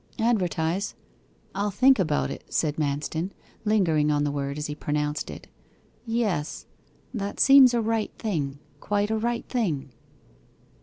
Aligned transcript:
'Advertise. 0.17 0.95
I'll 1.53 1.69
think 1.69 1.99
about 1.99 2.31
it,' 2.31 2.43
said 2.49 2.77
Manston, 2.77 3.29
lingering 3.65 4.09
on 4.09 4.23
the 4.23 4.31
word 4.31 4.57
as 4.57 4.65
he 4.65 4.73
pronounced 4.73 5.29
it. 5.29 5.45
'Yes, 6.07 6.65
that 7.13 7.39
seems 7.39 7.75
a 7.75 7.81
right 7.81 8.11
thing 8.17 8.57
quite 8.79 9.11
a 9.11 9.17
right 9.19 9.47
thing. 9.47 9.91